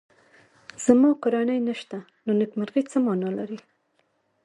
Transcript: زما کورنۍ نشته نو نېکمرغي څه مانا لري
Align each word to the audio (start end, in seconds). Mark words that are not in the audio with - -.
زما 0.85 1.09
کورنۍ 1.23 1.59
نشته 1.67 1.97
نو 2.25 2.31
نېکمرغي 2.39 2.81
څه 2.91 2.97
مانا 3.05 3.29
لري 3.39 3.59